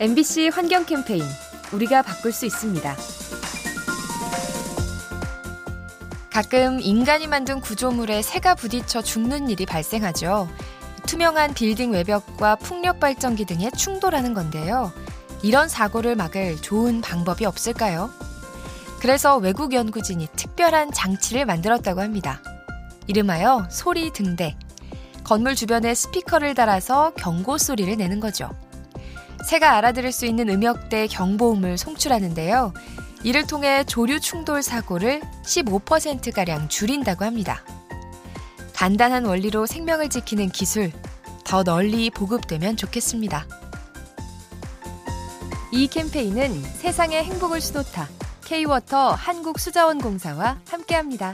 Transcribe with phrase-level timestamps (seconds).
[0.00, 1.24] MBC 환경 캠페인
[1.72, 2.96] 우리가 바꿀 수 있습니다.
[6.30, 10.48] 가끔 인간이 만든 구조물에 새가 부딪혀 죽는 일이 발생하죠.
[11.06, 14.92] 투명한 빌딩 외벽과 풍력 발전기 등에 충돌하는 건데요.
[15.42, 18.08] 이런 사고를 막을 좋은 방법이 없을까요?
[19.00, 22.40] 그래서 외국 연구진이 특별한 장치를 만들었다고 합니다.
[23.08, 24.56] 이름하여 소리 등대.
[25.24, 28.52] 건물 주변에 스피커를 달아서 경고 소리를 내는 거죠.
[29.48, 32.74] 새가 알아들을 수 있는 음역대 경보음을 송출하는데요.
[33.24, 37.64] 이를 통해 조류 충돌 사고를 15%가량 줄인다고 합니다.
[38.74, 40.92] 간단한 원리로 생명을 지키는 기술,
[41.44, 43.46] 더 널리 보급되면 좋겠습니다.
[45.72, 48.06] 이 캠페인은 세상의 행복을 수놓다.
[48.44, 51.32] K-워터 한국수자원공사와 함께합니다.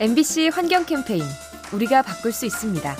[0.00, 1.22] MBC 환경 캠페인
[1.72, 2.96] 우리가 바꿀 수 있습니다.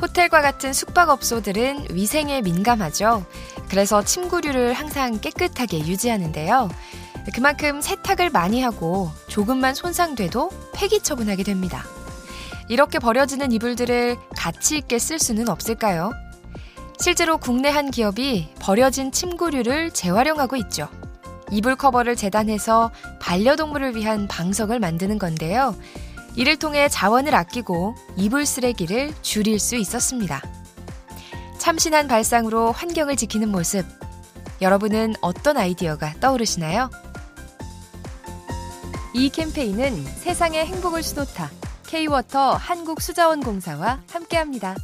[0.00, 3.26] 호텔과 같은 숙박업소들은 위생에 민감하죠.
[3.68, 6.70] 그래서 침구류를 항상 깨끗하게 유지하는데요.
[7.34, 11.82] 그만큼 세탁을 많이 하고 조금만 손상돼도 폐기 처분하게 됩니다.
[12.68, 16.12] 이렇게 버려지는 이불들을 가치 있게 쓸 수는 없을까요?
[17.00, 20.88] 실제로 국내 한 기업이 버려진 침구류를 재활용하고 있죠.
[21.52, 25.76] 이불 커버를 재단해서 반려동물을 위한 방석을 만드는 건데요.
[26.34, 30.40] 이를 통해 자원을 아끼고 이불 쓰레기를 줄일 수 있었습니다.
[31.58, 33.84] 참신한 발상으로 환경을 지키는 모습.
[34.62, 36.90] 여러분은 어떤 아이디어가 떠오르시나요?
[39.12, 41.50] 이 캠페인은 세상의 행복을 수놓다.
[41.86, 44.74] K-워터 한국수자원공사와 함께합니다.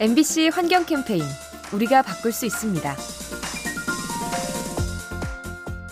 [0.00, 1.22] MBC 환경 캠페인
[1.72, 2.96] 우리가 바꿀 수 있습니다.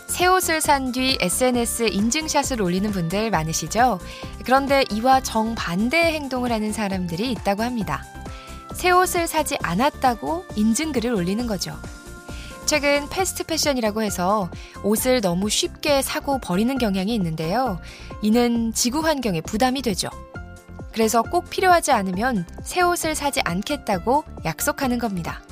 [0.07, 3.99] 새 옷을 산 뒤 SNS 인증샷을 올리는 분들 많으시죠?
[4.45, 8.05] 그런데 이와 정반대의 행동을 하는 사람들이 있다고 합니다.
[8.75, 11.77] 새 옷을 사지 않았다고 인증글을 올리는 거죠.
[12.67, 14.49] 최근 패스트 패션이라고 해서
[14.83, 17.81] 옷을 너무 쉽게 사고 버리는 경향이 있는데요.
[18.23, 20.09] 이는 지구 환경에 부담이 되죠.
[20.93, 25.43] 그래서 꼭 필요하지 않으면 새 옷을 사지 않겠다고 약속하는 겁니다.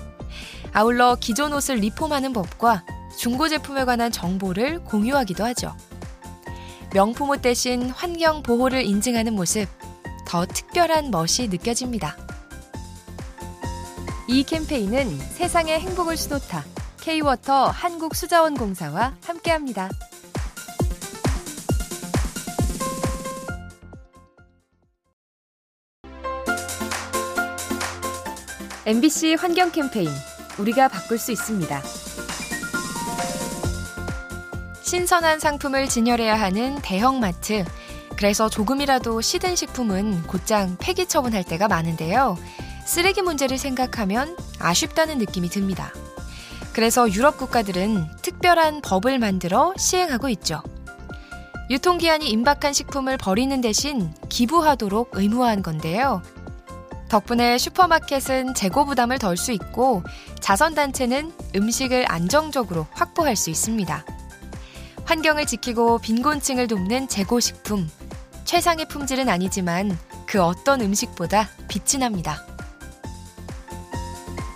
[0.72, 2.84] 아울러 기존 옷을 리폼하는 법과
[3.18, 5.74] 중고 제품에 관한 정보를 공유하기도 하죠.
[6.92, 9.66] 명품 옷 대신 환경 보호를 인증하는 모습,
[10.26, 12.16] 더 특별한 멋이 느껴집니다.
[14.28, 16.64] 이 캠페인은 세상의 행복을 수놓다.
[17.00, 19.88] K-워터 한국수자원공사와 함께합니다.
[28.90, 30.10] MBC 환경 캠페인
[30.58, 31.80] 우리가 바꿀 수 있습니다.
[34.82, 37.64] 신선한 상품을 진열해야 하는 대형마트.
[38.16, 42.36] 그래서 조금이라도 시든 식품은 곧장 폐기 처분할 때가 많은데요.
[42.84, 45.92] 쓰레기 문제를 생각하면 아쉽다는 느낌이 듭니다.
[46.72, 50.64] 그래서 유럽 국가들은 특별한 법을 만들어 시행하고 있죠.
[51.70, 56.22] 유통기한이 임박한 식품을 버리는 대신 기부하도록 의무화한 건데요.
[57.10, 60.04] 덕분에 슈퍼마켓은 재고 부담을 덜 수 있고
[60.38, 64.04] 자선단체는 음식을 안정적으로 확보할 수 있습니다.
[65.06, 67.90] 환경을 지키고 빈곤층을 돕는 재고식품.
[68.44, 72.46] 최상의 품질은 아니지만 그 어떤 음식보다 빛이 납니다.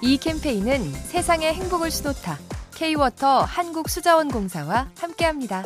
[0.01, 2.39] 이 캠페인은 세상의 행복을 수놓다.
[2.77, 5.65] K-워터 한국수자원공사와 함께합니다.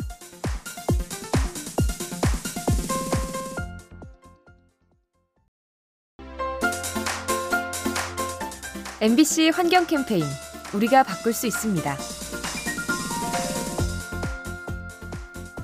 [9.01, 10.25] MBC 환경 캠페인
[10.73, 11.97] 우리가 바꿀 수 있습니다.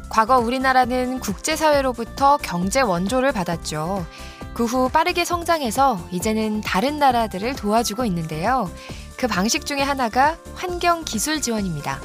[0.07, 4.05] 과거 우리나라는 국제사회로부터 경제 원조를 받았죠.
[4.53, 8.72] 그 후 빠르게 성장해서 이제는 다른 나라들을 도와주고 있는데요.
[9.17, 11.99] 그 방식 중에 하나가 환경 기술 지원입니다.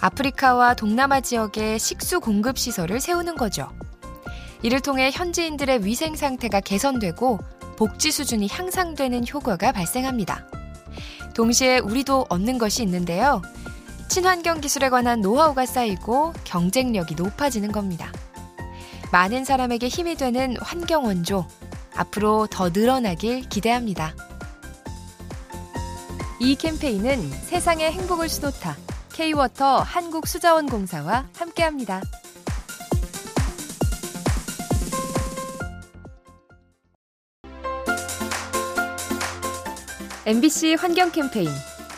[0.00, 3.70] 아프리카와 동남아 지역에 식수 공급 시설을 세우는 거죠.
[4.62, 7.38] 이를 통해 현지인들의 위생 상태가 개선되고
[7.76, 10.44] 복지 수준이 향상되는 효과가 발생합니다.
[11.36, 13.42] 동시에 우리도 얻는 것이 있는데요.
[14.08, 18.10] 친환경 기술에 관한 노하우가 쌓이고 경쟁력이 높아지는 겁니다.
[19.12, 21.46] 많은 사람에게 힘이 되는 환경 원조,
[21.94, 24.14] 앞으로 더 늘어나길 기대합니다.
[26.40, 28.74] 이 캠페인은 세상의 행복을 수놓다.
[29.12, 32.00] K-워터 한국수자원공사와 함께합니다.
[40.26, 41.48] MBC 환경 캠페인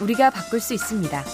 [0.00, 1.24] 우리가 바꿀 수 있습니다.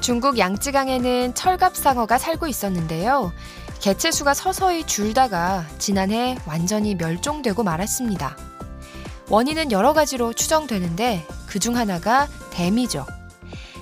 [0.00, 3.32] 중국 양쯔강에는 철갑상어가 살고 있었는데요.
[3.80, 8.36] 개체수가 서서히 줄다가 지난해 완전히 멸종되고 말았습니다.
[9.28, 13.04] 원인은 여러 가지로 추정되는데 그 중 하나가 댐이죠.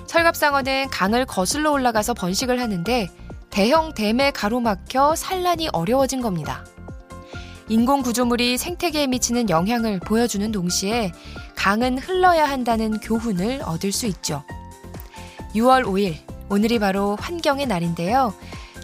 [0.07, 3.07] 철갑상어는 강을 거슬러 올라가서 번식을 하는데
[3.51, 6.65] 대형 댐에 가로막혀 산란이 어려워진 겁니다.
[7.69, 11.11] 인공 구조물이 생태계에 미치는 영향을 보여주는 동시에
[11.55, 14.43] 강은 흘러야 한다는 교훈을 얻을 수 있죠.
[15.53, 16.15] 6월 5일,
[16.49, 18.33] 오늘이 바로 환경의 날인데요.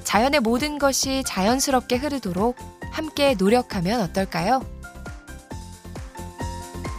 [0.03, 2.57] 자연의 모든 것이 자연스럽게 흐르도록
[2.91, 4.61] 함께 노력하면 어떨까요?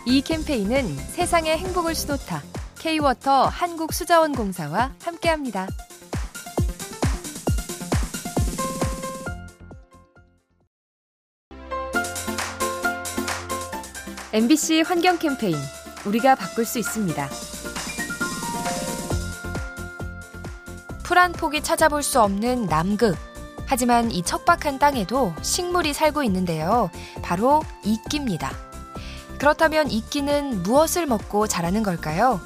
[0.07, 2.43] 이 캠페인은 세상의 행복을 수놓다.
[2.79, 5.69] K-워터 한국수자원공사와 함께합니다.
[14.35, 15.55] MBC 환경 캠페인
[16.05, 17.29] 우리가 바꿀 수 있습니다.
[21.05, 23.17] 풀 한 폭이 찾아볼 수 없는 남극.
[23.67, 26.91] 하지만 이 척박한 땅에도 식물이 살고 있는데요.
[27.23, 28.51] 바로 이끼입니다.
[29.39, 32.41] 그렇다면 이끼는 무엇을 먹고 자라는 걸까요?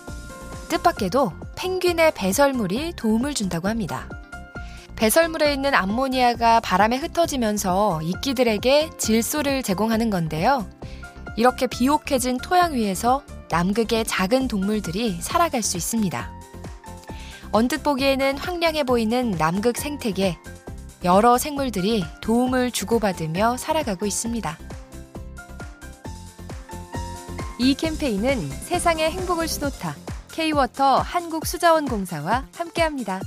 [0.69, 4.11] 뜻밖에도 펭귄의 배설물이 도움을 준다고 합니다.
[4.97, 10.67] 배설물에 있는 암모니아가 바람에 흩어지면서 이끼들에게 질소를 제공하는 건데요.
[11.39, 16.33] 이렇게 비옥해진 토양 위에서 남극의 작은 동물들이 살아갈 수 있습니다.
[17.53, 20.37] 언뜻 보기에는 황량해 보이는 남극 생태계,
[21.05, 24.59] 여러 생물들이 도움을 주고받으며 살아가고 있습니다.
[27.61, 29.95] 이 캠페인은 세상의 행복을 수놓다
[30.33, 33.21] K-워터 한국수자원공사와 함께합니다.